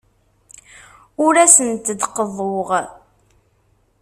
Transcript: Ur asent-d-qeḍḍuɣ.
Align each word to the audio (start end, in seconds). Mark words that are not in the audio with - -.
Ur 1.25 1.33
asent-d-qeḍḍuɣ. 1.45 2.69